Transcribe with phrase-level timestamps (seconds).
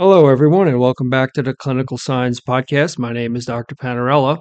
[0.00, 3.00] Hello, everyone, and welcome back to the Clinical Signs Podcast.
[3.00, 3.74] My name is Dr.
[3.74, 4.38] Panarella.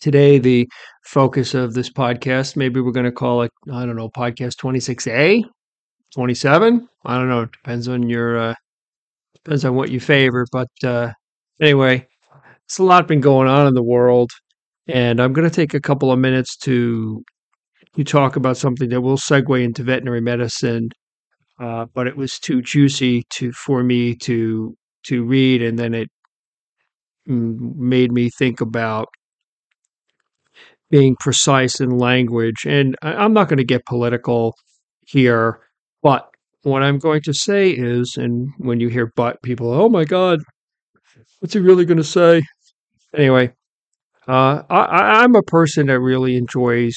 [0.00, 0.66] Today, the
[1.04, 5.42] focus of this podcast, maybe we're going to call it, I don't know, podcast 26A,
[6.14, 6.88] 27.
[7.04, 7.42] I don't know.
[7.42, 8.54] It depends on your, uh,
[9.44, 10.46] depends on what you favor.
[10.50, 11.12] But uh,
[11.60, 12.06] anyway,
[12.64, 14.30] it's a lot been going on in the world,
[14.88, 17.22] and I'm going to take a couple of minutes to
[17.96, 20.88] to talk about something that will segue into veterinary medicine
[21.60, 24.74] uh, but it was too juicy to for me to
[25.04, 26.08] to read, and then it
[27.26, 29.08] made me think about
[30.90, 32.64] being precise in language.
[32.66, 34.54] And I, am not going to get political
[35.06, 35.60] here,
[36.02, 36.28] but
[36.62, 40.40] what I'm going to say is, and when you hear "but," people, oh my God,
[41.40, 42.42] what's he really going to say?
[43.14, 43.52] Anyway,
[44.26, 46.96] uh, I, I'm a person that really enjoys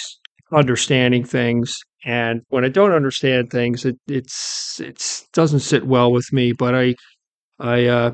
[0.53, 6.31] understanding things and when I don't understand things, it it's it's doesn't sit well with
[6.33, 6.51] me.
[6.53, 6.95] But I
[7.59, 8.11] I uh,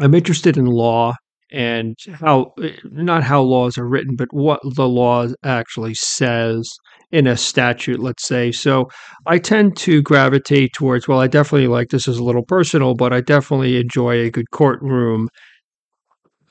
[0.00, 1.14] I'm interested in law
[1.50, 2.52] and how
[2.84, 6.70] not how laws are written, but what the law actually says
[7.10, 8.52] in a statute, let's say.
[8.52, 8.88] So
[9.26, 11.08] I tend to gravitate towards.
[11.08, 14.50] Well, I definitely like this is a little personal, but I definitely enjoy a good
[14.50, 15.28] courtroom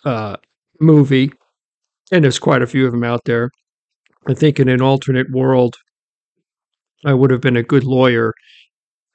[0.06, 0.38] uh,
[0.80, 1.32] movie,
[2.12, 3.50] and there's quite a few of them out there.
[4.28, 5.76] I think in an alternate world
[7.06, 8.34] I would have been a good lawyer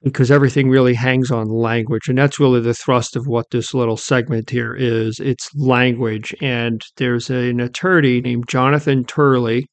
[0.02, 2.08] because everything really hangs on language.
[2.08, 6.34] And that's really the thrust of what this little segment here is it's language.
[6.40, 9.66] And there's an attorney named Jonathan Turley.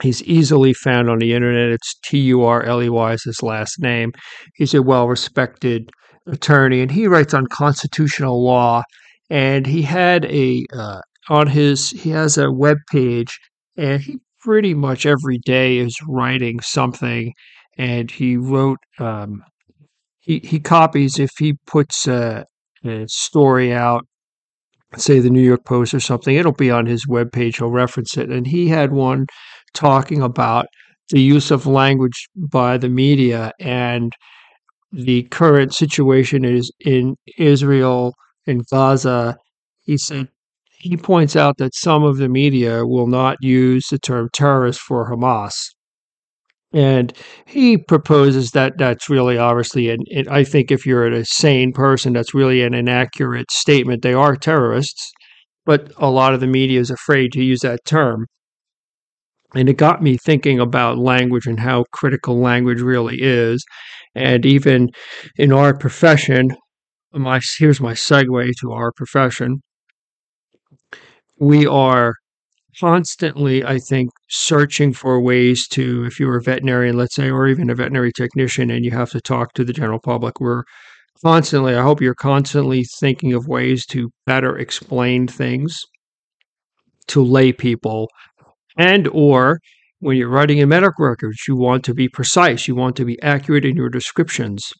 [0.00, 1.70] He's easily found on the internet.
[1.70, 4.12] It's T U R L E Y is his last name.
[4.54, 5.90] He's a well respected
[6.26, 8.82] attorney and he writes on constitutional law.
[9.30, 13.38] And he had a, uh, on his, he has a web page
[13.76, 17.32] and he pretty much every day is writing something,
[17.76, 18.78] and he wrote.
[18.98, 19.42] Um,
[20.20, 22.44] he he copies if he puts a,
[22.84, 24.04] a story out,
[24.96, 26.36] say the New York Post or something.
[26.36, 27.58] It'll be on his webpage.
[27.58, 29.26] He'll reference it, and he had one
[29.74, 30.66] talking about
[31.10, 34.12] the use of language by the media and
[34.92, 38.14] the current situation is in Israel
[38.46, 39.36] and Gaza.
[39.82, 40.28] He said
[40.78, 45.10] he points out that some of the media will not use the term terrorist for
[45.10, 45.54] Hamas.
[46.72, 47.12] And
[47.46, 52.34] he proposes that that's really obviously, and I think if you're a sane person, that's
[52.34, 54.02] really an inaccurate statement.
[54.02, 55.10] They are terrorists,
[55.64, 58.26] but a lot of the media is afraid to use that term.
[59.54, 63.64] And it got me thinking about language and how critical language really is.
[64.14, 64.90] And even
[65.36, 66.50] in our profession,
[67.12, 69.62] my here's my segue to our profession
[71.40, 72.14] we are
[72.80, 77.70] constantly, I think, searching for ways to, if you're a veterinarian, let's say, or even
[77.70, 80.64] a veterinary technician, and you have to talk to the general public, we're
[81.22, 85.80] constantly, I hope you're constantly thinking of ways to better explain things
[87.08, 88.08] to lay people
[88.76, 89.58] and or
[90.00, 93.20] when you're writing in medical records you want to be precise you want to be
[93.22, 94.70] accurate in your descriptions.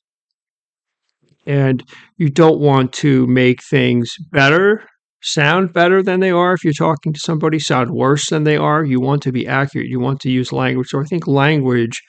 [1.46, 1.82] And
[2.18, 4.84] you don't want to make things better
[5.22, 8.84] sound better than they are if you're talking to somebody, sound worse than they are.
[8.84, 9.88] You want to be accurate.
[9.88, 10.88] You want to use language.
[10.88, 12.00] So I think language,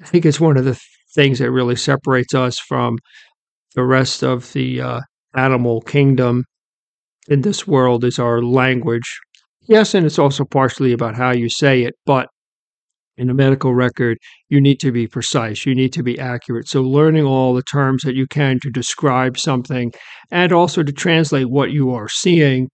[0.00, 0.78] I think it's one of the
[1.14, 2.98] things that really separates us from
[3.74, 5.00] the rest of the uh,
[5.34, 6.44] animal kingdom
[7.28, 9.18] in this world is our language.
[9.68, 12.28] Yes, and it's also partially about how you say it, but
[13.16, 14.18] in a medical record,
[14.48, 16.68] you need to be precise, you need to be accurate.
[16.68, 19.92] So, learning all the terms that you can to describe something
[20.30, 22.68] and also to translate what you are seeing,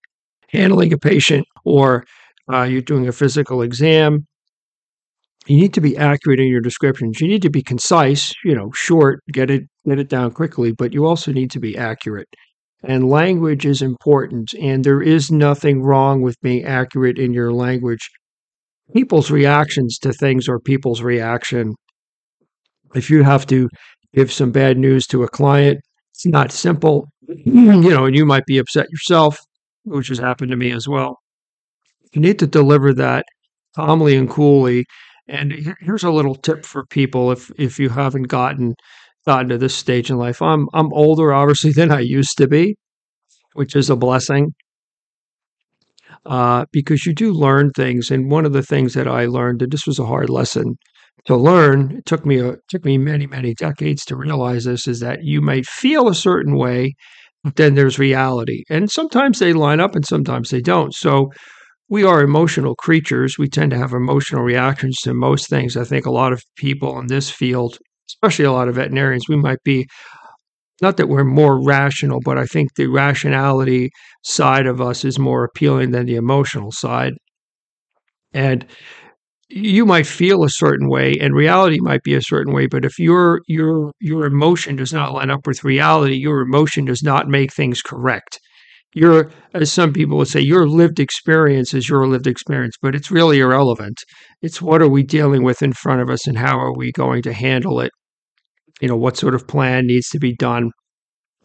[0.51, 2.05] handling a patient, or
[2.53, 4.27] uh, you're doing a physical exam.
[5.47, 7.21] You need to be accurate in your descriptions.
[7.21, 10.93] You need to be concise, you know, short, get it get it down quickly, but
[10.93, 12.29] you also need to be accurate.
[12.85, 18.09] And language is important, and there is nothing wrong with being accurate in your language
[18.95, 21.75] people's reactions to things or people's reaction.
[22.95, 23.69] If you have to
[24.15, 25.81] give some bad news to a client,
[26.15, 29.39] it's not simple, you know, and you might be upset yourself,
[29.85, 31.19] which has happened to me as well.
[32.13, 33.27] You need to deliver that
[33.77, 34.85] calmly and coolly.
[35.29, 38.75] And here's a little tip for people if if you haven't gotten
[39.27, 40.41] gotten to this stage in life.
[40.41, 42.77] I'm I'm older obviously than I used to be,
[43.53, 44.55] which is a blessing
[46.27, 48.11] uh, because you do learn things.
[48.11, 50.77] And one of the things that I learned, and this was a hard lesson
[51.27, 55.01] to learn, it took me a, took me many many decades to realize this, is
[55.01, 56.95] that you might feel a certain way,
[57.45, 60.95] but then there's reality, and sometimes they line up, and sometimes they don't.
[60.95, 61.31] So
[61.89, 63.39] we are emotional creatures.
[63.39, 65.77] We tend to have emotional reactions to most things.
[65.77, 67.79] I think a lot of people in this field,
[68.09, 69.87] especially a lot of veterinarians, we might be
[70.81, 73.91] not that we're more rational, but I think the rationality
[74.25, 77.15] side of us is more appealing than the emotional side.
[78.33, 78.67] And
[79.49, 82.99] you might feel a certain way and reality might be a certain way but if
[82.99, 87.53] your your your emotion does not line up with reality your emotion does not make
[87.53, 88.39] things correct.
[88.95, 93.11] Your as some people would say your lived experience is your lived experience but it's
[93.11, 93.97] really irrelevant.
[94.43, 97.23] It's what are we dealing with in front of us and how are we going
[97.23, 97.91] to handle it
[98.81, 100.71] you know what sort of plan needs to be done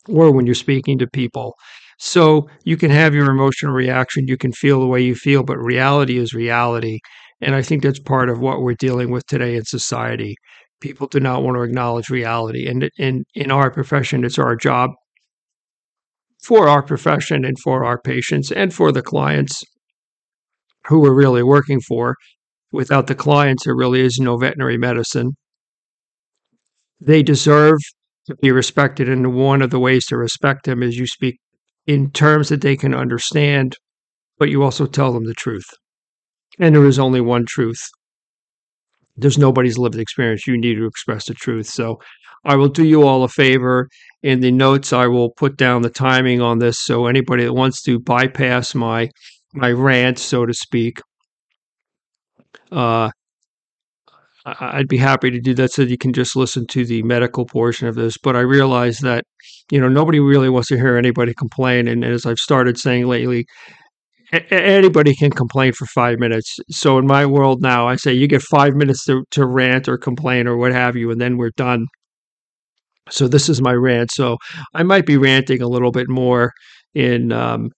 [0.08, 1.56] or when you're speaking to people
[2.00, 5.58] so you can have your emotional reaction you can feel the way you feel but
[5.58, 7.00] reality is reality
[7.44, 10.36] and I think that's part of what we're dealing with today in society.
[10.80, 12.68] People do not want to acknowledge reality.
[12.68, 14.92] And in, in our profession, it's our job
[16.42, 19.62] for our profession and for our patients and for the clients
[20.88, 22.16] who we're really working for.
[22.72, 25.34] Without the clients, there really is no veterinary medicine.
[27.06, 27.80] They deserve
[28.28, 31.38] to be respected, and one of the ways to respect them is you speak
[31.86, 33.76] in terms that they can understand,
[34.38, 35.66] but you also tell them the truth.
[36.60, 37.82] And there is only one truth.
[39.18, 40.48] There's nobody's lived experience.
[40.48, 41.68] You need to express the truth.
[41.68, 42.00] So
[42.46, 43.90] I will do you all a favor.
[44.22, 46.80] In the notes, I will put down the timing on this.
[46.80, 49.10] So anybody that wants to bypass my
[49.54, 51.00] my rant, so to speak,
[52.72, 53.12] uh,
[54.46, 57.88] I'd be happy to do that so you can just listen to the medical portion
[57.88, 58.18] of this.
[58.18, 59.24] But I realize that,
[59.72, 61.88] you know, nobody really wants to hear anybody complain.
[61.88, 63.46] And as I've started saying lately,
[64.52, 66.58] anybody can complain for five minutes.
[66.70, 69.98] So in my world now, I say you get five minutes to, to rant or
[69.98, 71.86] complain or what have you, and then we're done.
[73.10, 74.12] So this is my rant.
[74.12, 74.38] So
[74.74, 76.52] I might be ranting a little bit more
[76.94, 77.70] in um,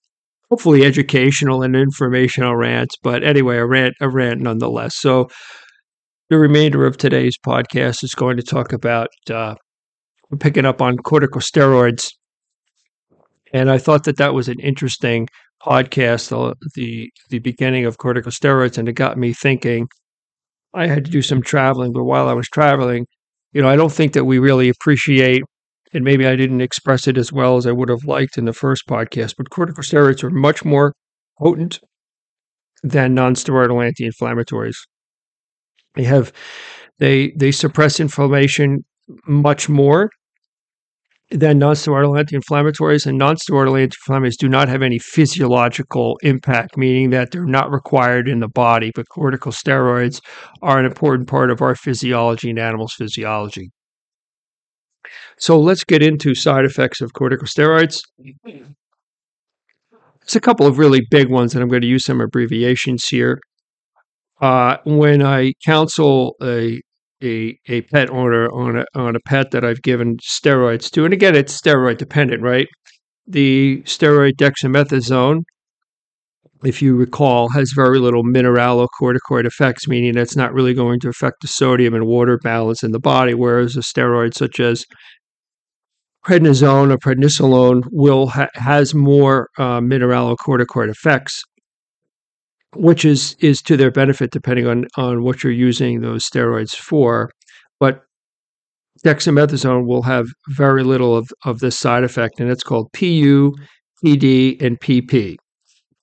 [0.49, 4.93] hopefully educational and informational rants, but anyway, a rant, a rant nonetheless.
[4.97, 5.27] So
[6.29, 9.55] the remainder of today's podcast is going to talk about uh,
[10.39, 12.09] picking up on corticosteroids.
[13.53, 15.27] And I thought that that was an interesting
[15.61, 19.87] podcast, the, the the beginning of corticosteroids, and it got me thinking.
[20.73, 23.05] I had to do some traveling, but while I was traveling,
[23.53, 25.43] you know, I don't think that we really appreciate,
[25.93, 28.51] and maybe I didn't express it as well as I would have liked in the
[28.51, 30.93] first podcast, but corticosteroids are much more
[31.39, 31.79] potent
[32.83, 34.75] than nonsteroidal anti-inflammatories.
[35.95, 36.31] They have
[36.99, 38.83] they they suppress inflammation
[39.27, 40.09] much more
[41.31, 47.45] than nonsteroidal anti-inflammatories and nonsteroidal anti-inflammatories do not have any physiological impact meaning that they're
[47.45, 50.21] not required in the body but corticosteroids
[50.61, 53.71] are an important part of our physiology and animals physiology.
[55.37, 57.99] So let's get into side effects of corticosteroids.
[58.43, 63.39] There's a couple of really big ones and i'm going to use some abbreviations here
[64.41, 66.81] uh, when I counsel a
[67.23, 71.05] a, a pet owner on a, on a pet that I've given steroids to.
[71.05, 72.67] And again, it's steroid dependent, right?
[73.27, 75.41] The steroid dexamethasone,
[76.63, 81.37] if you recall, has very little mineralocorticoid effects, meaning it's not really going to affect
[81.41, 84.85] the sodium and water balance in the body, whereas a steroid such as
[86.25, 91.43] prednisone or prednisolone will ha- has more uh, mineralocorticoid effects
[92.75, 97.31] which is is to their benefit depending on on what you're using those steroids for.
[97.79, 98.03] But
[99.03, 103.53] dexamethasone will have very little of, of this side effect, and it's called PU,
[104.03, 105.35] PD, and PP.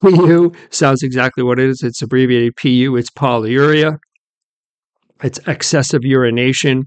[0.03, 1.83] PU sounds exactly what it is.
[1.83, 2.97] It's abbreviated PU.
[2.97, 3.99] It's polyuria.
[5.23, 6.85] It's excessive urination,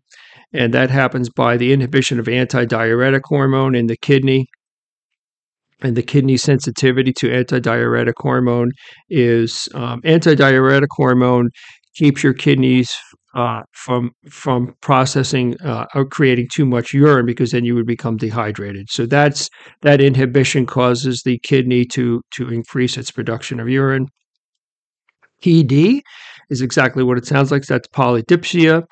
[0.53, 4.47] and that happens by the inhibition of antidiuretic hormone in the kidney
[5.81, 8.71] and the kidney sensitivity to antidiuretic hormone
[9.09, 11.49] is um, antidiuretic hormone
[11.95, 12.93] keeps your kidneys
[13.35, 18.17] uh, from from processing uh, or creating too much urine because then you would become
[18.17, 18.89] dehydrated.
[18.89, 19.49] So that's
[19.81, 24.07] that inhibition causes the kidney to to increase its production of urine.
[25.43, 26.01] PD
[26.49, 27.63] is exactly what it sounds like.
[27.63, 28.83] That's polydipsia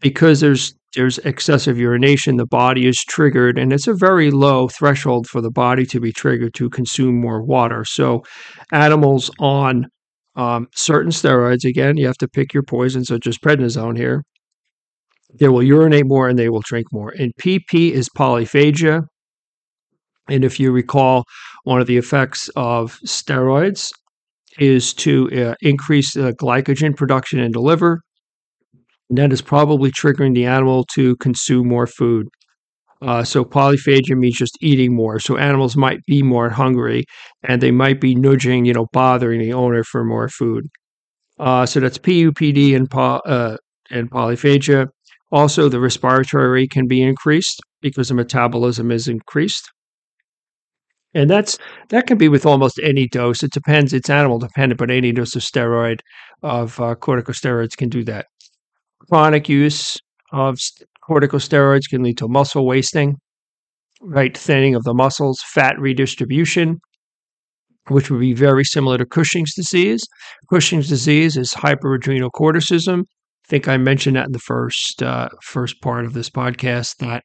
[0.00, 5.26] because there's there's excessive urination, the body is triggered, and it's a very low threshold
[5.26, 7.84] for the body to be triggered to consume more water.
[7.84, 8.22] So,
[8.72, 9.86] animals on
[10.36, 14.22] um, certain steroids, again, you have to pick your poison, such as prednisone here,
[15.38, 17.10] they will urinate more and they will drink more.
[17.10, 19.02] And PP is polyphagia.
[20.28, 21.24] And if you recall,
[21.64, 23.90] one of the effects of steroids
[24.58, 28.00] is to uh, increase the glycogen production in the liver
[29.08, 32.28] and that is probably triggering the animal to consume more food.
[33.02, 35.18] Uh, so polyphagia means just eating more.
[35.20, 37.04] So animals might be more hungry,
[37.42, 40.66] and they might be nudging, you know, bothering the owner for more food.
[41.38, 43.56] Uh, so that's PUPD and uh,
[43.90, 44.88] and polyphagia.
[45.32, 49.70] Also, the respiratory rate can be increased because the metabolism is increased.
[51.14, 51.58] And that's
[51.90, 53.42] that can be with almost any dose.
[53.42, 53.92] It depends.
[53.92, 56.00] It's animal dependent, but any dose of steroid
[56.42, 58.26] of uh, corticosteroids can do that.
[59.08, 59.98] Chronic use
[60.32, 60.58] of
[61.08, 63.16] corticosteroids can lead to muscle wasting,
[64.00, 66.78] right thinning of the muscles, fat redistribution,
[67.88, 70.06] which would be very similar to Cushing's disease.
[70.50, 73.00] Cushing's disease is hyperadrenocorticism.
[73.00, 77.24] I think I mentioned that in the first uh, first part of this podcast that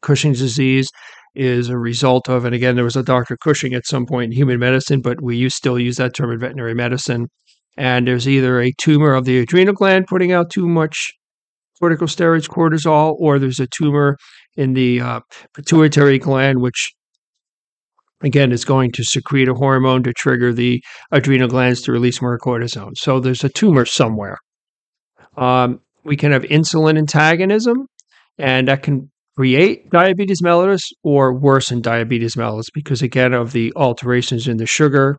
[0.00, 0.88] Cushing's disease
[1.34, 3.36] is a result of, and again, there was a Dr.
[3.36, 6.38] Cushing at some point in human medicine, but we use, still use that term in
[6.38, 7.28] veterinary medicine.
[7.76, 11.12] And there's either a tumor of the adrenal gland putting out too much
[11.82, 14.16] corticosteroids, cortisol, or there's a tumor
[14.56, 15.20] in the uh,
[15.54, 16.92] pituitary gland, which
[18.22, 22.38] again is going to secrete a hormone to trigger the adrenal glands to release more
[22.38, 22.92] cortisone.
[22.96, 24.36] So there's a tumor somewhere.
[25.36, 27.86] Um, we can have insulin antagonism,
[28.38, 34.46] and that can create diabetes mellitus or worsen diabetes mellitus because again of the alterations
[34.46, 35.16] in the sugar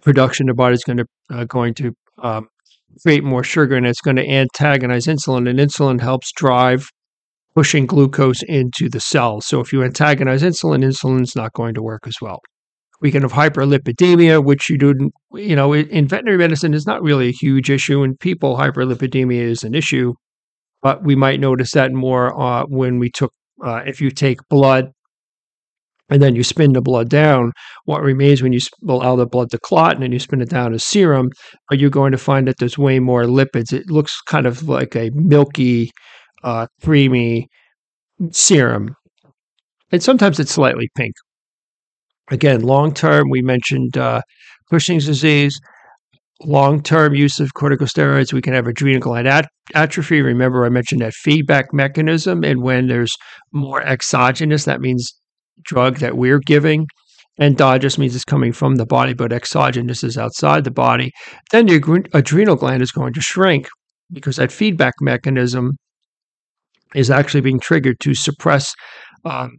[0.00, 2.48] production the body's going to uh, going to um,
[3.02, 6.88] create more sugar and it's going to antagonize insulin and insulin helps drive
[7.54, 9.46] pushing glucose into the cells.
[9.46, 12.40] So if you antagonize insulin insulin's not going to work as well.
[13.00, 17.28] We can have hyperlipidemia which you do you know in veterinary medicine is not really
[17.28, 20.12] a huge issue in people hyperlipidemia is an issue
[20.82, 23.32] but we might notice that more uh, when we took
[23.64, 24.92] uh, if you take blood
[26.10, 27.52] and then you spin the blood down,
[27.84, 30.74] what remains when you allow the blood to clot and then you spin it down
[30.74, 31.30] is serum,
[31.70, 33.72] are you going to find that there's way more lipids?
[33.72, 35.90] It looks kind of like a milky,
[36.44, 37.48] uh, creamy
[38.30, 38.94] serum.
[39.90, 41.14] And sometimes it's slightly pink.
[42.30, 44.22] Again, long term, we mentioned uh,
[44.70, 45.58] Cushing's disease
[46.44, 50.22] long term use of corticosteroids, we can have adrenal gland at- atrophy.
[50.22, 52.44] Remember, I mentioned that feedback mechanism.
[52.44, 53.14] And when there's
[53.52, 55.14] more exogenous, that means
[55.62, 56.86] drug that we're giving.
[57.40, 61.10] Endogenous means it's coming from the body, but exogenous is outside the body.
[61.50, 63.68] Then the adrenal gland is going to shrink
[64.12, 65.72] because that feedback mechanism
[66.94, 68.74] is actually being triggered to suppress
[69.24, 69.56] um,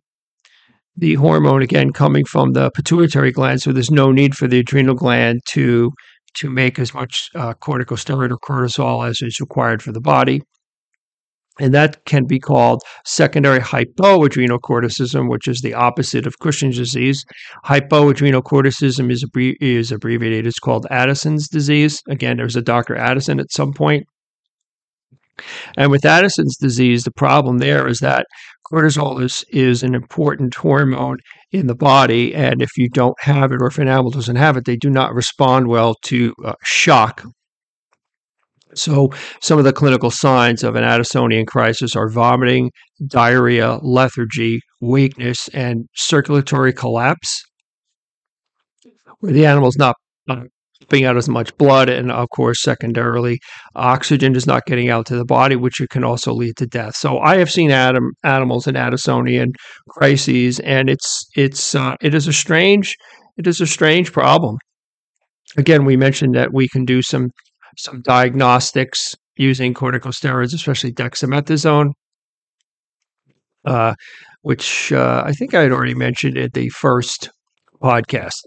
[0.95, 3.61] the hormone again coming from the pituitary gland.
[3.61, 5.91] So there's no need for the adrenal gland to
[6.35, 10.41] to make as much uh, corticosteroid or cortisol as is required for the body.
[11.59, 17.23] And that can be called secondary hypoadrenocorticism, which is the opposite of Cushing's disease.
[17.65, 19.23] Hypoadrenocorticism is,
[19.61, 20.47] is abbreviated.
[20.47, 22.01] It's called Addison's disease.
[22.09, 22.95] Again, there was a Dr.
[22.95, 24.07] Addison at some point.
[25.77, 28.25] And with Addison's disease, the problem there is that
[28.71, 31.17] cortisol is, is an important hormone
[31.51, 32.33] in the body.
[32.33, 34.89] And if you don't have it, or if an animal doesn't have it, they do
[34.89, 37.23] not respond well to uh, shock.
[38.75, 39.11] So,
[39.41, 42.71] some of the clinical signs of an Addisonian crisis are vomiting,
[43.07, 47.43] diarrhea, lethargy, weakness, and circulatory collapse,
[49.19, 49.95] where the animal is not
[50.27, 53.39] pumping out as much blood, and of course, secondarily,
[53.75, 56.95] oxygen is not getting out to the body, which can also lead to death.
[56.95, 59.51] So I have seen animals in Addisonian
[59.89, 62.95] crises, and it's it's uh, it is a strange
[63.37, 64.57] it is a strange problem.
[65.57, 67.29] Again, we mentioned that we can do some
[67.77, 71.91] some diagnostics using corticosteroids, especially dexamethasone,
[73.65, 73.93] uh,
[74.41, 77.29] which uh, I think I had already mentioned in the first
[77.81, 78.41] podcast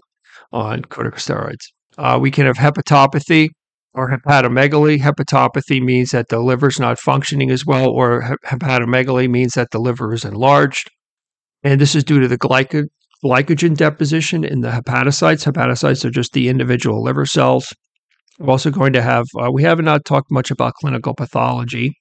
[0.51, 1.65] on corticosteroids.
[1.97, 3.49] Uh, we can have hepatopathy
[3.93, 4.99] or hepatomegaly.
[4.99, 9.79] Hepatopathy means that the liver is not functioning as well, or hepatomegaly means that the
[9.79, 10.89] liver is enlarged.
[11.63, 12.87] And this is due to the glyco-
[13.25, 15.51] glycogen deposition in the hepatocytes.
[15.51, 17.73] Hepatocytes are just the individual liver cells.
[18.39, 21.93] We're also going to have, uh, we have not talked much about clinical pathology.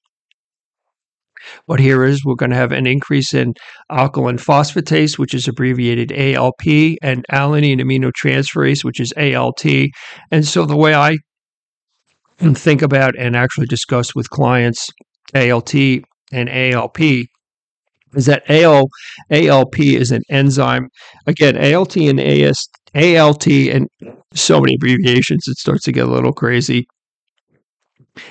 [1.67, 3.55] What here is we're going to have an increase in
[3.91, 9.65] alkaline phosphatase, which is abbreviated ALP, and alanine aminotransferase, which is ALT.
[10.31, 11.17] And so the way I
[12.39, 14.91] think about and actually discuss with clients
[15.35, 17.01] ALT and ALP
[18.15, 18.89] is that AL,
[19.31, 20.89] ALP is an enzyme.
[21.27, 22.67] Again, ALT and AS,
[22.97, 23.89] ALT and
[24.35, 26.87] so many abbreviations, it starts to get a little crazy.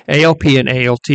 [0.07, 1.09] ALP and ALT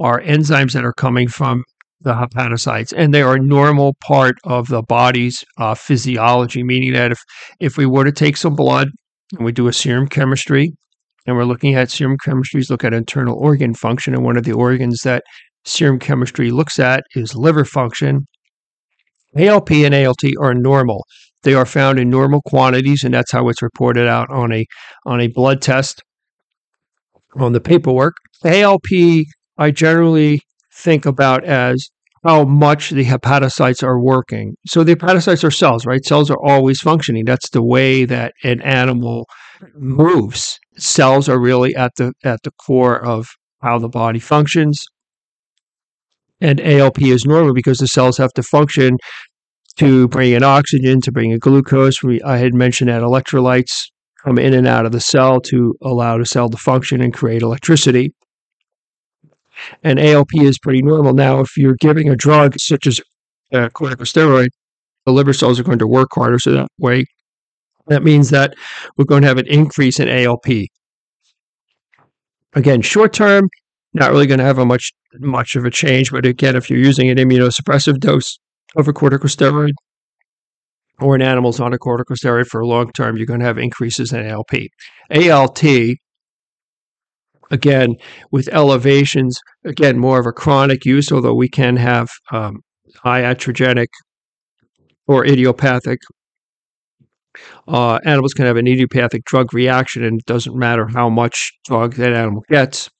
[0.00, 1.64] are enzymes that are coming from
[2.00, 6.62] the hepatocytes, and they are a normal part of the body's uh, physiology.
[6.62, 7.20] Meaning that if
[7.60, 8.88] if we were to take some blood
[9.36, 10.72] and we do a serum chemistry,
[11.26, 14.52] and we're looking at serum chemistries, look at internal organ function, and one of the
[14.52, 15.22] organs that
[15.64, 18.26] serum chemistry looks at is liver function.
[19.36, 21.04] ALP and ALT are normal.
[21.42, 24.66] They are found in normal quantities, and that's how it's reported out on a
[25.06, 26.02] on a blood test
[27.36, 28.14] on the paperwork.
[28.44, 28.88] ALP
[29.58, 30.40] I generally
[30.74, 31.90] think about as
[32.24, 34.54] how much the hepatocytes are working.
[34.66, 36.04] So the hepatocytes are cells, right?
[36.04, 37.24] Cells are always functioning.
[37.24, 39.26] That's the way that an animal
[39.74, 40.58] moves.
[40.76, 43.28] Cells are really at the at the core of
[43.62, 44.84] how the body functions.
[46.40, 48.96] And ALP is normal because the cells have to function
[49.80, 52.02] to bring in oxygen, to bring in glucose.
[52.02, 53.72] We, I had mentioned that electrolytes
[54.22, 57.40] come in and out of the cell to allow the cell to function and create
[57.40, 58.12] electricity.
[59.82, 61.14] And ALP is pretty normal.
[61.14, 63.00] Now, if you're giving a drug such as
[63.52, 64.48] a corticosteroid,
[65.06, 66.38] the liver cells are going to work harder.
[66.38, 67.06] So that way,
[67.86, 68.54] that means that
[68.98, 70.46] we're going to have an increase in ALP.
[72.52, 73.48] Again, short term,
[73.94, 76.10] not really going to have a much much of a change.
[76.10, 78.38] But again, if you're using an immunosuppressive dose
[78.76, 79.72] of a corticosteroid
[81.00, 84.12] or in animal's on a corticosteroid for a long term, you're going to have increases
[84.12, 84.52] in ALP.
[85.10, 85.64] ALT,
[87.50, 87.96] again,
[88.30, 92.60] with elevations, again, more of a chronic use, although we can have um,
[93.04, 93.88] iatrogenic
[95.06, 95.98] or idiopathic.
[97.66, 101.94] Uh, animals can have an idiopathic drug reaction, and it doesn't matter how much drug
[101.94, 102.90] that animal gets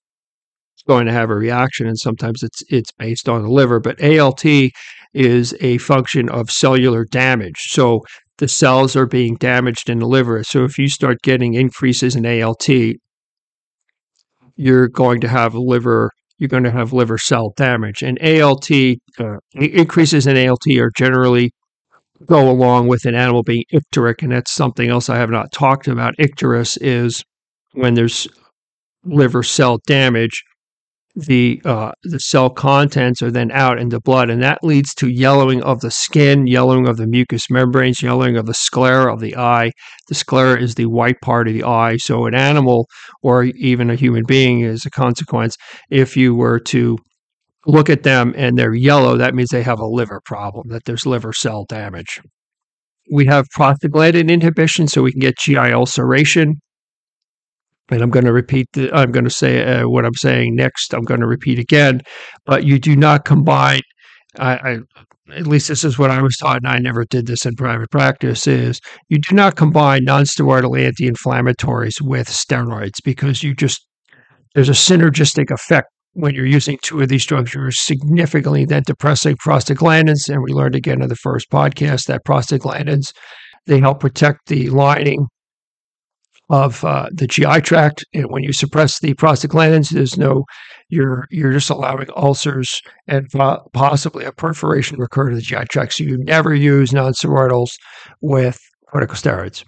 [0.80, 3.80] it's going to have a reaction, and sometimes it's it's based on the liver.
[3.80, 4.42] But ALT
[5.12, 7.58] is a function of cellular damage.
[7.68, 8.00] So
[8.38, 10.42] the cells are being damaged in the liver.
[10.44, 12.68] So if you start getting increases in ALT,
[14.56, 18.02] you're going to have liver you're going to have liver cell damage.
[18.02, 21.52] And ALT uh, increases in ALT are generally
[22.24, 25.86] go along with an animal being icteric, and that's something else I have not talked
[25.86, 26.16] about.
[26.18, 27.22] Icterus is
[27.72, 28.26] when there's
[29.04, 30.42] liver cell damage
[31.16, 35.08] the uh, the cell contents are then out in the blood, and that leads to
[35.08, 39.36] yellowing of the skin, yellowing of the mucous membranes, yellowing of the sclera of the
[39.36, 39.72] eye.
[40.08, 41.96] The sclera is the white part of the eye.
[41.96, 42.86] So, an animal
[43.22, 45.56] or even a human being, as a consequence,
[45.90, 46.96] if you were to
[47.66, 51.06] look at them and they're yellow, that means they have a liver problem, that there's
[51.06, 52.20] liver cell damage.
[53.12, 56.60] We have prostaglandin inhibition, so we can get GI ulceration
[57.90, 58.68] and I'm going to repeat.
[58.72, 60.94] The, I'm going to say uh, what I'm saying next.
[60.94, 62.02] I'm going to repeat again,
[62.46, 63.80] but you do not combine.
[64.38, 64.78] I, I,
[65.34, 67.90] at least this is what I was taught, and I never did this in private
[67.90, 68.46] practice.
[68.46, 73.86] Is you do not combine nonsteroidal anti-inflammatories with steroids because you just
[74.54, 77.54] there's a synergistic effect when you're using two of these drugs.
[77.54, 83.12] You're significantly then depressing prostaglandins, and we learned again in the first podcast that prostaglandins
[83.66, 85.26] they help protect the lining
[86.50, 88.04] of uh, the GI tract.
[88.12, 90.44] And when you suppress the prostaglandins, there's no
[90.88, 93.26] you're you're just allowing ulcers and
[93.72, 95.94] possibly a perforation to occur to the GI tract.
[95.94, 97.70] So you never use nonsteroidals
[98.20, 98.58] with
[98.92, 99.64] corticosteroids.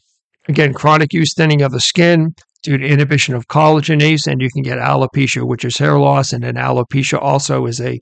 [0.49, 4.63] Again, chronic use thinning of the skin due to inhibition of collagenase, and you can
[4.63, 8.01] get alopecia, which is hair loss, and then alopecia also is a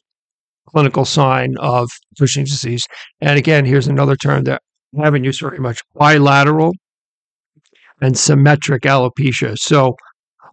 [0.69, 2.87] clinical sign of Cushing's disease.
[3.21, 4.63] And again, here's another term that
[4.99, 6.73] I haven't used very much: bilateral
[8.01, 9.57] and symmetric alopecia.
[9.59, 9.97] So,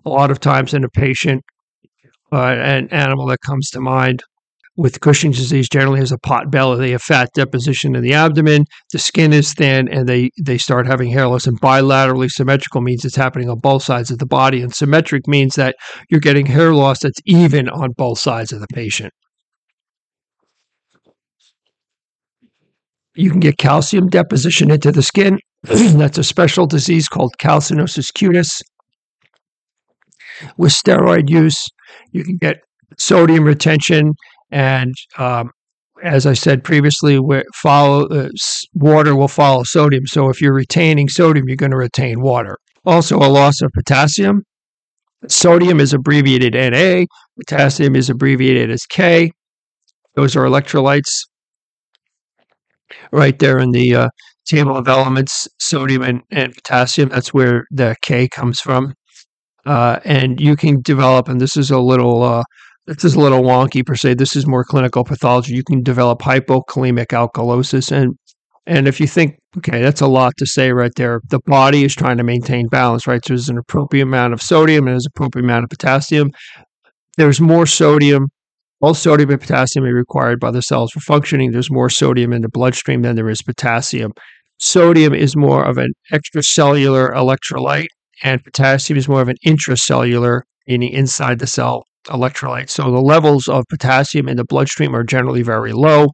[0.05, 1.43] a lot of times in a patient,
[2.31, 4.23] uh, an animal that comes to mind
[4.77, 6.77] with Cushing's disease generally has a pot belly.
[6.77, 8.65] They have fat deposition in the abdomen.
[8.93, 11.47] The skin is thin, and they they start having hair loss.
[11.47, 15.55] And bilaterally symmetrical means it's happening on both sides of the body, and symmetric means
[15.55, 15.75] that
[16.09, 19.11] you're getting hair loss that's even on both sides of the patient.
[23.15, 25.39] You can get calcium deposition into the skin.
[25.63, 28.61] That's a special disease called calcinosis cutis.
[30.57, 31.65] With steroid use,
[32.11, 32.57] you can get
[32.97, 34.13] sodium retention,
[34.51, 35.49] and um,
[36.03, 37.19] as I said previously,
[37.55, 38.29] follow uh,
[38.73, 40.05] water will follow sodium.
[40.05, 42.57] So if you're retaining sodium, you're going to retain water.
[42.85, 44.43] Also, a loss of potassium.
[45.27, 47.05] Sodium is abbreviated Na.
[47.39, 49.31] Potassium is abbreviated as K.
[50.15, 51.09] Those are electrolytes
[53.11, 54.09] right there in the uh,
[54.47, 57.09] table of elements, sodium and, and potassium.
[57.09, 58.93] That's where the K comes from.
[59.65, 62.43] Uh, and you can develop, and this is a little, uh,
[62.85, 64.15] this is a little wonky per se.
[64.15, 65.53] This is more clinical pathology.
[65.53, 68.15] You can develop hypokalemic alkalosis, and
[68.65, 71.21] and if you think, okay, that's a lot to say right there.
[71.29, 73.23] The body is trying to maintain balance, right?
[73.25, 76.31] So there's an appropriate amount of sodium and there's an appropriate amount of potassium.
[77.17, 78.27] There's more sodium
[78.79, 81.51] Both sodium and potassium are required by the cells for functioning.
[81.51, 84.11] There's more sodium in the bloodstream than there is potassium.
[84.59, 87.87] Sodium is more of an extracellular electrolyte,
[88.23, 92.69] and potassium is more of an intracellular, meaning inside the cell electrolyte.
[92.69, 96.07] So the levels of potassium in the bloodstream are generally very low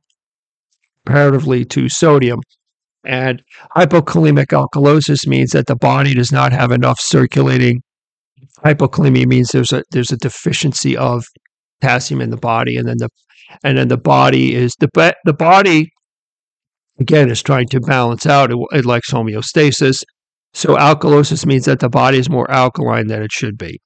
[1.06, 2.40] comparatively to sodium.
[3.06, 3.44] And
[3.76, 7.82] hypokalemic alkalosis means that the body does not have enough circulating.
[8.64, 11.26] Hypokalemia means there's a there's a deficiency of
[11.82, 13.10] potassium in the body, and then the
[13.64, 15.92] and then the body is the the body
[17.00, 18.52] again is trying to balance out.
[18.52, 20.04] It, it likes homeostasis.
[20.54, 23.80] So alkalosis means that the body is more alkaline than it should be.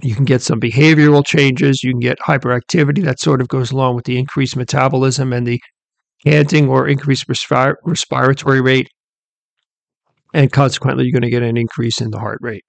[0.00, 1.82] You can get some behavioral changes.
[1.82, 5.60] You can get hyperactivity that sort of goes along with the increased metabolism and the
[6.24, 8.88] panting or increased respir- respiratory rate.
[10.32, 12.64] And consequently, you're going to get an increase in the heart rate.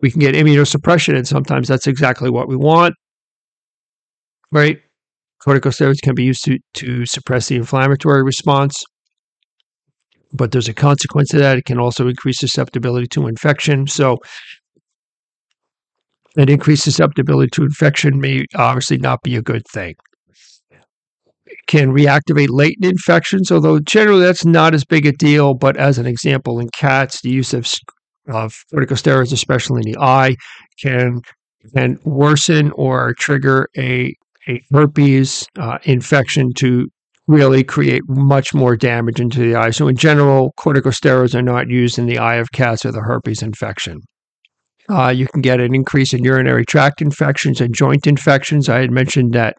[0.00, 2.94] We can get immunosuppression, and sometimes that's exactly what we want,
[4.50, 4.80] right?
[5.46, 8.84] Corticosteroids can be used to, to suppress the inflammatory response,
[10.32, 11.58] but there's a consequence to that.
[11.58, 13.86] It can also increase susceptibility to infection.
[13.86, 14.18] So,
[16.36, 19.94] an increased susceptibility to infection may obviously not be a good thing.
[21.44, 25.52] It can reactivate latent infections, although generally that's not as big a deal.
[25.52, 27.70] But as an example, in cats, the use of,
[28.28, 30.36] of corticosteroids, especially in the eye,
[30.80, 31.20] can
[31.76, 34.14] can worsen or trigger a
[34.48, 36.88] a herpes uh, infection to
[37.28, 39.70] really create much more damage into the eye.
[39.70, 43.42] So, in general, corticosteroids are not used in the eye of cats with a herpes
[43.42, 44.00] infection.
[44.88, 48.68] Uh, you can get an increase in urinary tract infections and joint infections.
[48.68, 49.56] I had mentioned that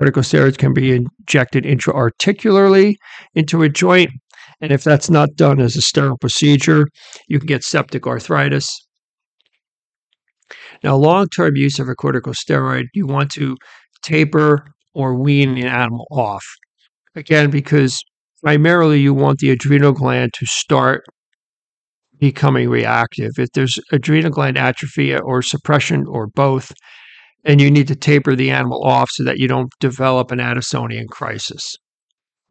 [0.00, 2.96] corticosteroids can be injected intra-articularly
[3.34, 4.10] into a joint.
[4.60, 6.86] And if that's not done as a sterile procedure,
[7.28, 8.86] you can get septic arthritis.
[10.82, 13.56] Now, long term use of a corticosteroid, you want to
[14.02, 16.44] taper or wean an animal off.
[17.14, 17.98] Again, because
[18.42, 21.02] primarily you want the adrenal gland to start
[22.18, 23.32] becoming reactive.
[23.38, 26.72] If there's adrenal gland atrophy or suppression or both,
[27.44, 31.08] and you need to taper the animal off so that you don't develop an Addisonian
[31.08, 31.76] crisis.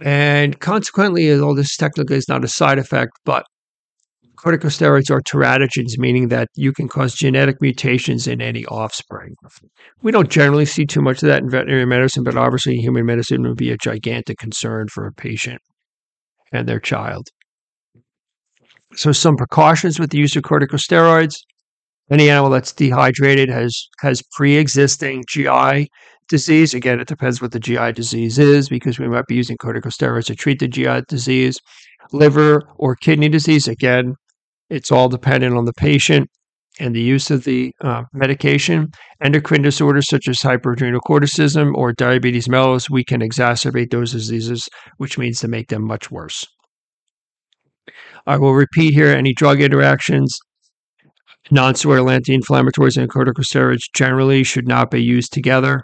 [0.01, 3.45] And consequently, although this technically is not a side effect, but
[4.39, 9.35] corticosteroids are teratogens, meaning that you can cause genetic mutations in any offspring.
[10.01, 13.43] We don't generally see too much of that in veterinary medicine, but obviously, human medicine
[13.43, 15.59] would be a gigantic concern for a patient
[16.53, 17.27] and their child.
[18.95, 21.35] So, some precautions with the use of corticosteroids.
[22.11, 25.89] Any animal that's dehydrated has has pre-existing GI
[26.27, 26.73] disease.
[26.73, 30.35] Again, it depends what the GI disease is because we might be using corticosteroids to
[30.35, 31.59] treat the GI disease.
[32.11, 33.67] Liver or kidney disease.
[33.67, 34.15] Again,
[34.69, 36.29] it's all dependent on the patient
[36.79, 38.89] and the use of the uh, medication.
[39.21, 45.39] Endocrine disorders such as hyperadrenocorticism or diabetes mellitus, we can exacerbate those diseases, which means
[45.39, 46.45] to make them much worse.
[48.25, 50.37] I will repeat here any drug interactions.
[51.51, 55.83] Non-steroidal anti-inflammatories and corticosteroids generally should not be used together.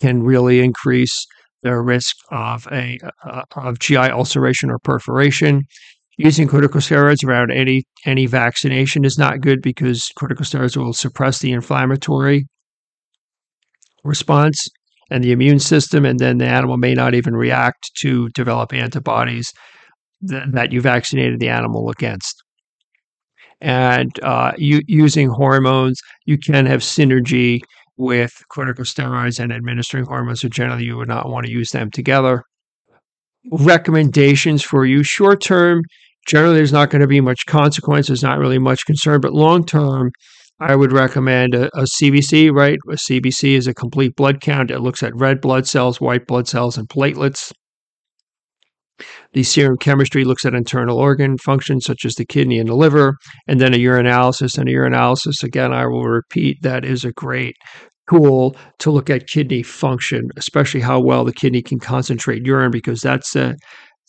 [0.00, 1.26] Can really increase
[1.62, 5.62] the risk of a uh, of GI ulceration or perforation.
[6.22, 12.46] Using corticosteroids around any any vaccination is not good because corticosteroids will suppress the inflammatory
[14.04, 14.68] response
[15.10, 19.50] and the immune system, and then the animal may not even react to develop antibodies
[20.20, 22.34] that, that you vaccinated the animal against.
[23.62, 27.60] And uh, using hormones, you can have synergy
[27.96, 30.42] with corticosteroids and administering hormones.
[30.42, 32.42] So generally, you would not want to use them together.
[33.50, 35.82] Recommendations for you short term,
[36.26, 38.06] generally there's not going to be much consequence.
[38.06, 40.10] There's not really much concern, but long term,
[40.60, 42.78] I would recommend a, a, CBC, right?
[42.88, 44.70] A CBC is a complete blood count.
[44.70, 47.50] It looks at red blood cells, white blood cells, and platelets.
[49.32, 53.14] The serum chemistry looks at internal organ functions such as the kidney and the liver,
[53.48, 54.58] and then a urinalysis.
[54.58, 57.54] And a urinalysis, again, I will repeat, that is a great
[58.10, 63.00] tool to look at kidney function, especially how well the kidney can concentrate urine, because
[63.00, 63.54] that's a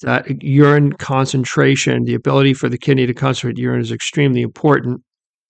[0.01, 5.01] that urine concentration, the ability for the kidney to concentrate urine is extremely important.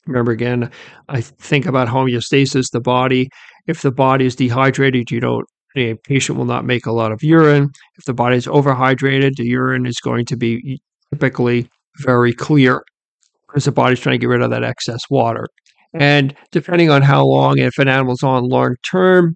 [0.07, 0.71] Remember again,
[1.09, 3.29] I think about homeostasis, the body.
[3.67, 7.23] If the body is dehydrated, you don't a patient will not make a lot of
[7.23, 7.69] urine.
[7.97, 10.81] If the body is overhydrated, the urine is going to be
[11.13, 12.83] typically very clear
[13.47, 15.47] because the body's trying to get rid of that excess water.
[15.93, 19.35] And depending on how long, if an animal's on long term,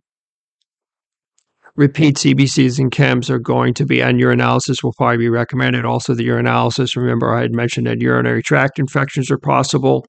[1.76, 5.86] repeat CBCs and chems are going to be, and urinalysis will probably be recommended.
[5.86, 10.06] Also, the urinalysis, remember I had mentioned that urinary tract infections are possible.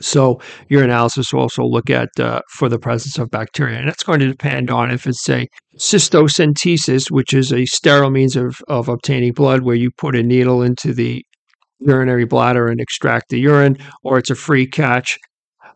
[0.00, 4.20] So urinalysis will also look at uh, for the presence of bacteria, and that's going
[4.20, 9.32] to depend on if it's a cystocentesis, which is a sterile means of, of obtaining
[9.32, 11.24] blood, where you put a needle into the
[11.80, 15.18] urinary bladder and extract the urine, or it's a free catch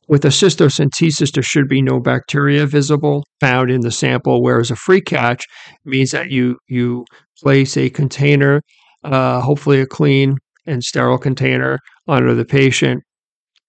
[0.09, 4.77] with a cystocentesis, there should be no bacteria visible found in the sample, whereas a
[4.77, 5.45] free catch
[5.85, 7.05] means that you you
[7.41, 8.61] place a container,
[9.05, 10.37] uh, hopefully a clean
[10.67, 13.03] and sterile container, under the patient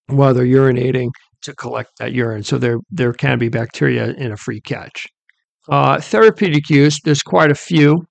[0.06, 1.10] while they're urinating
[1.42, 2.42] to collect that urine.
[2.42, 5.06] So there there can be bacteria in a free catch.
[5.68, 8.04] Uh, therapeutic use, there's quite a few.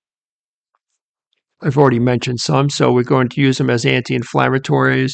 [1.61, 5.13] I've already mentioned some, so we're going to use them as anti-inflammatories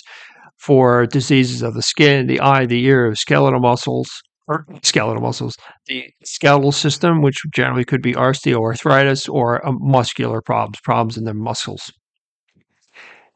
[0.60, 4.10] for diseases of the skin, the eye, the ear, skeletal muscles,
[4.48, 5.56] or skeletal muscles,
[5.88, 11.34] the skeletal system, which generally could be osteoarthritis or uh, muscular problems, problems in the
[11.34, 11.92] muscles.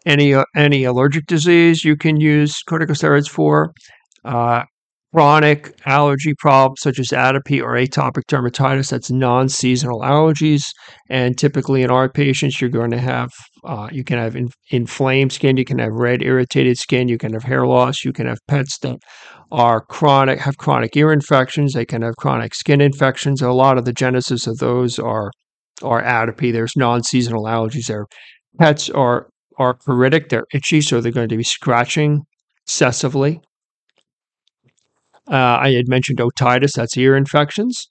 [0.05, 3.73] Any uh, any allergic disease you can use corticosteroids for.
[4.25, 4.63] Uh,
[5.13, 8.89] chronic allergy problems such as atopy or atopic dermatitis.
[8.89, 10.63] That's non-seasonal allergies,
[11.09, 13.29] and typically in our patients, you're going to have
[13.63, 17.33] uh, you can have in, inflamed skin, you can have red, irritated skin, you can
[17.33, 18.97] have hair loss, you can have pets that
[19.51, 23.41] are chronic, have chronic ear infections, they can have chronic skin infections.
[23.41, 25.31] A lot of the genesis of those are
[25.81, 26.51] are atopy.
[26.51, 28.05] There's non-seasonal allergies there.
[28.59, 32.21] Pets are are pruritic, they're itchy, so they're going to be scratching
[32.65, 33.39] excessively.
[35.29, 37.89] Uh, I had mentioned otitis, that's ear infections.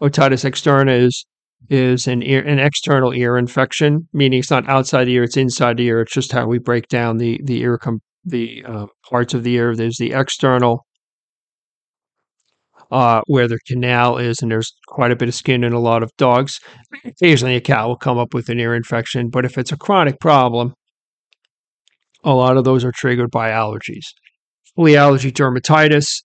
[0.00, 1.26] Otitis externa is
[1.68, 5.76] is an ear, an external ear infection, meaning it's not outside the ear, it's inside
[5.76, 6.00] the ear.
[6.00, 9.54] It's just how we break down the the ear com- the uh, parts of the
[9.54, 9.74] ear.
[9.74, 10.84] There's the external,
[12.90, 16.02] uh, where the canal is, and there's quite a bit of skin in a lot
[16.02, 16.58] of dogs.
[17.04, 20.20] Occasionally, a cat will come up with an ear infection, but if it's a chronic
[20.20, 20.74] problem,
[22.24, 24.06] a lot of those are triggered by allergies.
[24.76, 26.22] Flea allergy dermatitis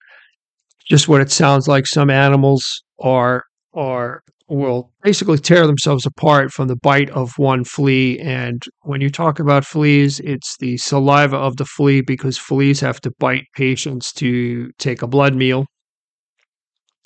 [0.89, 1.85] just what it sounds like.
[1.85, 8.19] Some animals are are will basically tear themselves apart from the bite of one flea.
[8.19, 13.01] And when you talk about fleas, it's the saliva of the flea because fleas have
[13.01, 15.65] to bite patients to take a blood meal.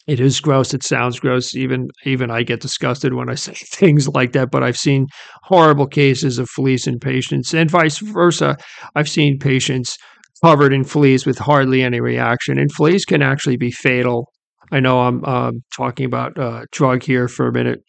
[0.07, 0.73] It is gross.
[0.73, 1.55] It sounds gross.
[1.55, 4.51] Even even I get disgusted when I say things like that.
[4.51, 5.07] But I've seen
[5.43, 8.57] horrible cases of fleas in patients, and vice versa.
[8.95, 9.97] I've seen patients
[10.43, 12.57] covered in fleas with hardly any reaction.
[12.57, 14.27] And fleas can actually be fatal.
[14.71, 17.83] I know I'm uh, talking about uh, drug here for a minute,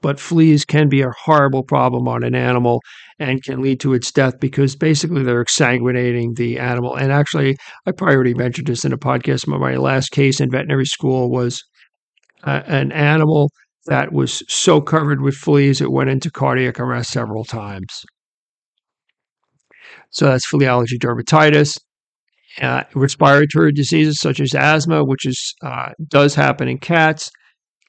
[0.00, 2.80] but fleas can be a horrible problem on an animal
[3.18, 6.96] and can lead to its death because basically they're exsanguinating the animal.
[6.96, 9.46] And actually, I probably already mentioned this in a podcast.
[9.46, 11.62] My last case in veterinary school was
[12.42, 13.50] uh, an animal
[13.86, 18.04] that was so covered with fleas it went into cardiac arrest several times.
[20.10, 21.78] So that's flea allergy dermatitis.
[22.60, 27.30] Uh, respiratory diseases such as asthma, which is uh, does happen in cats.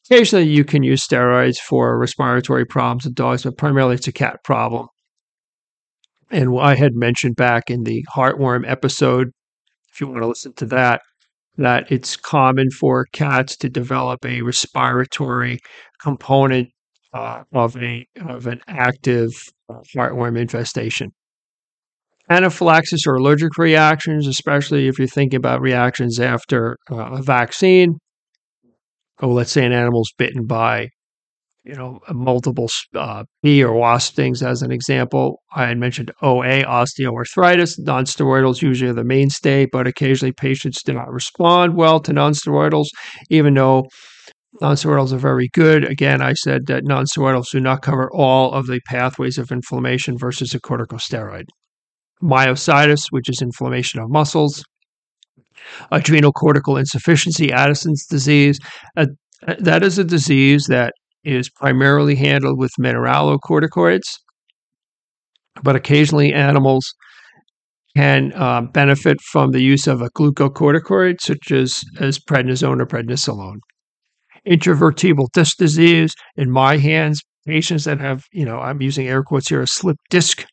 [0.05, 4.37] Occasionally, you can use steroids for respiratory problems in dogs, but primarily it's a cat
[4.43, 4.87] problem.
[6.31, 9.29] And I had mentioned back in the heartworm episode,
[9.91, 11.01] if you want to listen to that,
[11.57, 15.59] that it's common for cats to develop a respiratory
[16.01, 16.69] component
[17.13, 19.29] uh, of a of an active
[19.69, 21.11] uh, heartworm infestation
[22.29, 27.97] anaphylaxis or allergic reactions, especially if you're thinking about reactions after uh, a vaccine.
[29.21, 30.89] Oh, let's say an animal's bitten by,
[31.63, 35.39] you know, multiple uh, bee or wasp stings, as an example.
[35.55, 37.79] I had mentioned OA, osteoarthritis.
[37.79, 42.87] Nonsteroidals usually are the mainstay, but occasionally patients do not respond well to nonsteroidals,
[43.29, 43.85] even though
[44.61, 45.83] nonsteroidals are very good.
[45.83, 50.53] Again, I said that nonsteroidals do not cover all of the pathways of inflammation versus
[50.53, 51.45] a corticosteroid
[52.23, 54.63] myositis, which is inflammation of muscles,
[55.91, 58.59] adrenal cortical insufficiency, Addison's disease.
[58.95, 59.07] Uh,
[59.59, 64.17] that is a disease that is primarily handled with mineralocorticoids,
[65.61, 66.85] but occasionally animals
[67.95, 73.59] can uh, benefit from the use of a glucocorticoid, such as, as prednisone or prednisolone.
[74.47, 79.49] Intervertebral disc disease, in my hands, patients that have, you know, I'm using air quotes
[79.49, 80.45] here, a slip disc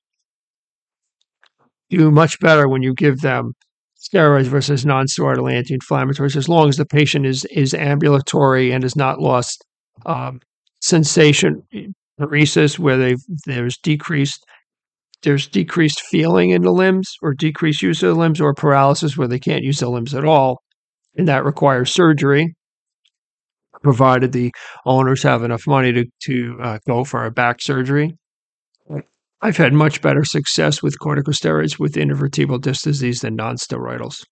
[1.91, 3.53] do much better when you give them
[4.01, 9.21] steroids versus non-steroidal anti-inflammatories, as long as the patient is is ambulatory and has not
[9.21, 9.65] lost
[10.07, 10.41] um,
[10.81, 11.63] sensation
[12.19, 14.43] paresis, where they there's decreased
[15.23, 19.29] there's decreased feeling in the limbs or decreased use of the limbs, or paralysis where
[19.29, 20.63] they can't use the limbs at all,
[21.17, 22.55] and that requires surgery.
[23.83, 24.53] Provided the
[24.85, 28.15] owners have enough money to to uh, go for a back surgery,
[29.43, 34.25] I've had much better success with corticosteroids with intervertebral disc disease than nonsteroidals.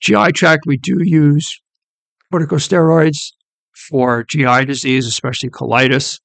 [0.00, 1.60] GI tract, we do use
[2.32, 3.18] corticosteroids
[3.88, 6.18] for GI disease, especially colitis.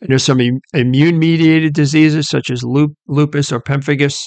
[0.00, 0.40] And there's some
[0.72, 4.24] immune mediated diseases such as lupus or pemphigus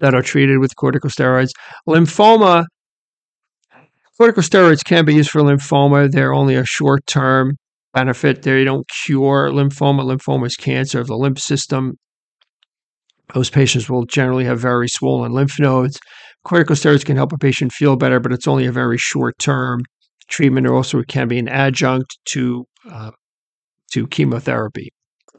[0.00, 1.50] that are treated with corticosteroids.
[1.86, 2.64] Lymphoma,
[4.18, 6.10] corticosteroids can be used for lymphoma.
[6.10, 7.56] They're only a short term
[7.92, 8.42] benefit.
[8.42, 10.02] They don't cure lymphoma.
[10.02, 11.94] Lymphoma is cancer of the lymph system.
[13.34, 15.98] Those patients will generally have very swollen lymph nodes.
[16.46, 19.82] Corticosteroids can help a patient feel better, but it's only a very short term
[20.28, 20.66] treatment.
[20.66, 23.10] Or also it can be an adjunct to uh,
[23.92, 24.90] to chemotherapy.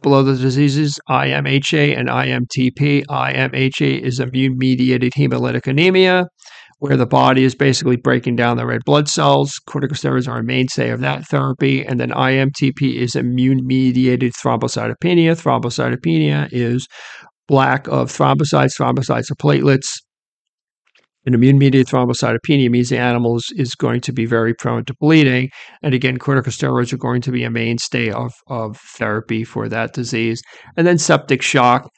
[0.02, 3.06] Below the diseases, IMHA and IMTP.
[3.08, 6.28] IMHA is immune mediated hemolytic anemia,
[6.80, 9.60] where the body is basically breaking down the red blood cells.
[9.68, 11.86] Corticosteroids are a mainstay of that therapy.
[11.86, 15.36] And then IMTP is immune mediated thrombocytopenia.
[15.36, 16.88] Thrombocytopenia is
[17.50, 18.80] lack of thrombocytes.
[18.80, 19.88] Thrombocytes are platelets.
[21.26, 24.94] An immune mediated thrombocytopenia means the animal is, is, going to be very prone to
[25.02, 25.50] bleeding.
[25.84, 30.42] And again, corticosteroids are going to be a mainstay of, of therapy for that disease.
[30.78, 31.90] And then septic shock.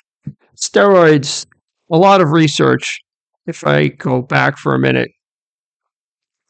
[0.60, 1.46] Steroids,
[1.92, 3.00] a lot of research.
[3.48, 5.10] If I go back for a minute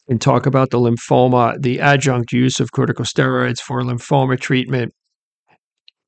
[0.08, 4.92] and talk about the lymphoma, the adjunct use of corticosteroids for lymphoma treatment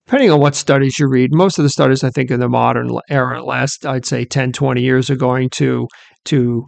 [0.07, 2.91] depending on what studies you read, most of the studies I think in the modern
[3.09, 5.89] era, last I'd say 10, 20 years are going to
[6.27, 6.65] to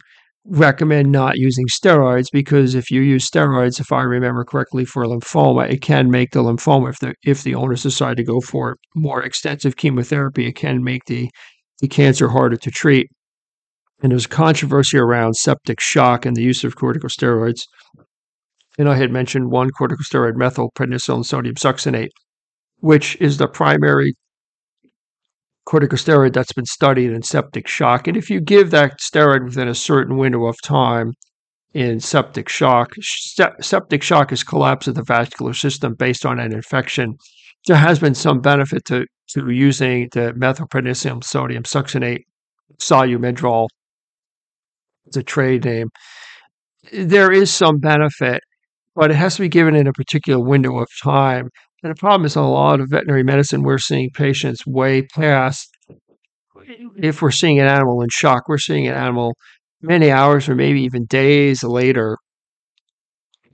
[0.49, 5.71] recommend not using steroids because if you use steroids, if I remember correctly, for lymphoma,
[5.71, 9.23] it can make the lymphoma if the if the owners decide to go for more
[9.23, 11.31] extensive chemotherapy, it can make the
[11.81, 13.09] the cancer harder to treat.
[14.03, 17.63] And there's controversy around septic shock and the use of corticosteroids.
[18.79, 22.11] And I had mentioned one corticosteroid, methylprednisolone sodium succinate
[22.81, 24.15] which is the primary
[25.69, 28.07] corticosteroid that's been studied in septic shock.
[28.07, 31.13] And if you give that steroid within a certain window of time
[31.75, 32.93] in septic shock,
[33.61, 37.17] septic shock is collapse of the vascular system based on an infection.
[37.67, 42.21] There has been some benefit to, to using the methylprednisolone sodium succinate,
[42.79, 43.67] Solu-Medrol,
[45.15, 45.89] a trade name.
[46.93, 48.43] There is some benefit,
[48.95, 51.51] but it has to be given in a particular window of time.
[51.83, 55.69] And the problem is a lot of veterinary medicine, we're seeing patients way past.
[56.97, 59.35] If we're seeing an animal in shock, we're seeing an animal
[59.83, 62.17] many hours or maybe even days later.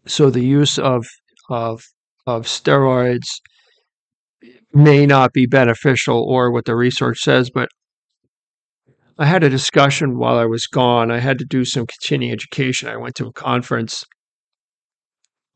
[0.07, 1.05] So the use of
[1.51, 1.83] of
[2.27, 3.27] of steroids
[4.73, 7.69] may not be beneficial or what the research says, but
[9.23, 11.13] I had a discussion while I was gone.
[11.13, 12.89] I had to do some continuing education.
[12.89, 14.05] I went to a conference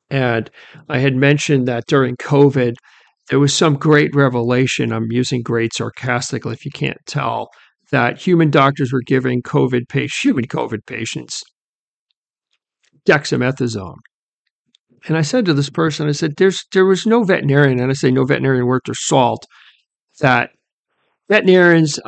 [0.09, 0.49] and
[0.89, 2.75] I had mentioned that during COVID,
[3.29, 4.93] there was some great revelation.
[4.93, 7.49] I'm using great sarcastically if you can't tell,
[7.91, 11.43] that human doctors were giving COVID patients, human COVID patients,
[13.05, 13.97] dexamethasone.
[15.09, 17.95] And I said to this person, I said, There's there was no veterinarian, and I
[17.95, 19.45] say no veterinarian worked or salt
[20.21, 20.51] that
[21.29, 21.99] veterinarians,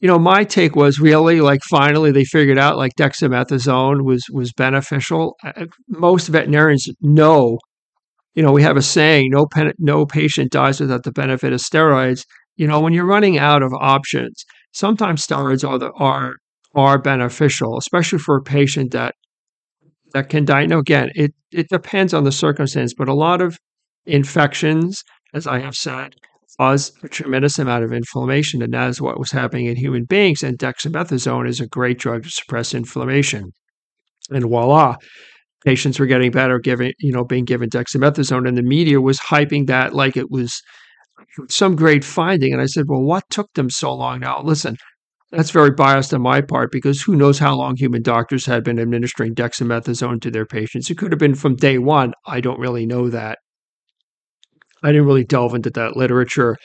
[0.00, 4.52] you know, my take was really like finally they figured out like dexamethasone was was
[4.52, 5.36] beneficial.
[5.44, 7.58] Uh, most veterinarians know,
[8.34, 11.60] you know, we have a saying: no pen, no patient dies without the benefit of
[11.60, 12.24] steroids.
[12.56, 16.34] You know, when you're running out of options, sometimes steroids are the, are
[16.74, 19.14] are beneficial, especially for a patient that
[20.12, 20.66] that can die.
[20.66, 23.58] Now, again, it it depends on the circumstance, but a lot of
[24.06, 25.02] infections,
[25.34, 26.14] as I have said,
[26.60, 30.42] cause a tremendous amount of inflammation, and that is what was happening in human beings.
[30.42, 33.52] And dexamethasone is a great drug to suppress inflammation.
[34.28, 34.96] And voila,
[35.64, 39.68] patients were getting better, giving you know being given dexamethasone, and the media was hyping
[39.68, 40.60] that like it was
[41.48, 42.52] some great finding.
[42.52, 44.20] And I said, well, what took them so long?
[44.20, 44.76] Now, listen.
[45.32, 48.80] That's very biased on my part because who knows how long human doctors had been
[48.80, 50.90] administering dexamethasone to their patients.
[50.90, 52.14] It could have been from day one.
[52.26, 53.38] I don't really know that.
[54.82, 56.56] I didn't really delve into that literature.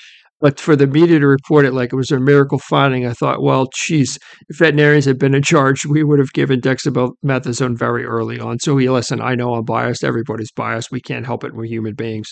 [0.41, 3.41] But for the media to report it like it was a miracle finding, I thought,
[3.41, 8.39] well, geez, if veterinarians had been in charge, we would have given dexamethasone very early
[8.39, 8.59] on.
[8.59, 10.03] So, listen, I know I'm biased.
[10.03, 10.91] Everybody's biased.
[10.91, 11.53] We can't help it.
[11.53, 12.29] We're human beings.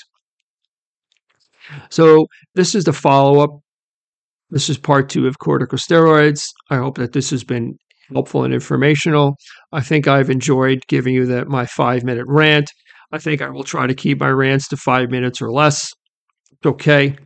[1.90, 3.52] So, this is the follow up.
[4.50, 6.44] This is part two of corticosteroids.
[6.70, 7.78] I hope that this has been
[8.12, 9.38] helpful and informational.
[9.72, 12.70] I think I've enjoyed giving you that my five minute rant.
[13.12, 15.92] I think I will try to keep my rants to five minutes or less.
[16.52, 17.18] It's okay.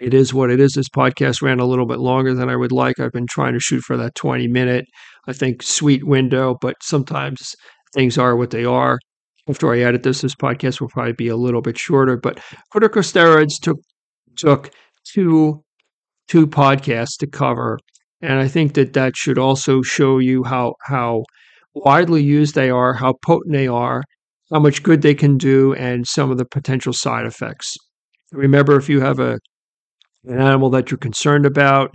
[0.00, 0.72] It is what it is.
[0.72, 2.98] This podcast ran a little bit longer than I would like.
[2.98, 4.84] I've been trying to shoot for that 20 minute,
[5.28, 7.54] I think, sweet window, but sometimes
[7.94, 8.98] things are what they are.
[9.48, 12.16] After I edit this, this podcast will probably be a little bit shorter.
[12.16, 12.40] But
[12.74, 13.76] corticosteroids took
[14.36, 14.70] took
[15.12, 15.62] two
[16.28, 17.78] two podcasts to cover,
[18.20, 21.24] and I think that that should also show you how how
[21.74, 24.02] widely used they are, how potent they are,
[24.52, 27.76] how much good they can do, and some of the potential side effects.
[28.32, 29.38] Remember, if you have a
[30.24, 31.90] an animal that you're concerned about,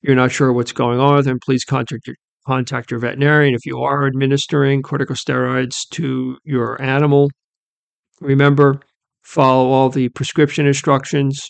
[0.00, 3.54] you're not sure what's going on with them, please contact your contact your veterinarian.
[3.54, 7.30] If you are administering corticosteroids to your animal,
[8.20, 8.80] remember
[9.22, 11.46] follow all the prescription instructions.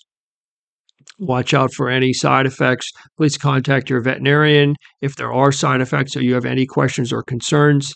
[1.20, 2.90] Watch out for any side effects.
[3.16, 7.22] Please contact your veterinarian if there are side effects or you have any questions or
[7.22, 7.94] concerns.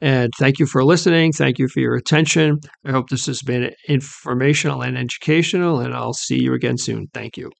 [0.00, 1.32] And thank you for listening.
[1.32, 2.58] Thank you for your attention.
[2.84, 7.06] I hope this has been informational and educational, and I'll see you again soon.
[7.14, 7.50] Thank you.